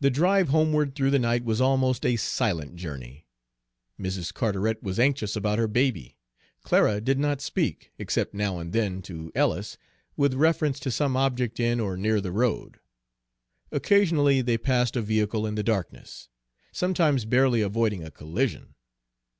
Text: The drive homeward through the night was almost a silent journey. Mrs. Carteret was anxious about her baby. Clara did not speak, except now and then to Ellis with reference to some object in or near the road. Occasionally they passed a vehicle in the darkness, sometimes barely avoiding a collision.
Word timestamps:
The 0.00 0.10
drive 0.10 0.48
homeward 0.48 0.96
through 0.96 1.12
the 1.12 1.18
night 1.20 1.44
was 1.44 1.60
almost 1.60 2.04
a 2.04 2.16
silent 2.16 2.74
journey. 2.74 3.28
Mrs. 3.96 4.34
Carteret 4.34 4.82
was 4.82 4.98
anxious 4.98 5.36
about 5.36 5.60
her 5.60 5.68
baby. 5.68 6.16
Clara 6.64 7.00
did 7.00 7.20
not 7.20 7.40
speak, 7.40 7.92
except 8.00 8.34
now 8.34 8.58
and 8.58 8.72
then 8.72 9.00
to 9.02 9.30
Ellis 9.36 9.78
with 10.16 10.34
reference 10.34 10.80
to 10.80 10.90
some 10.90 11.16
object 11.16 11.60
in 11.60 11.78
or 11.78 11.96
near 11.96 12.20
the 12.20 12.32
road. 12.32 12.80
Occasionally 13.70 14.42
they 14.42 14.58
passed 14.58 14.96
a 14.96 15.02
vehicle 15.02 15.46
in 15.46 15.54
the 15.54 15.62
darkness, 15.62 16.28
sometimes 16.72 17.24
barely 17.24 17.60
avoiding 17.62 18.02
a 18.02 18.10
collision. 18.10 18.74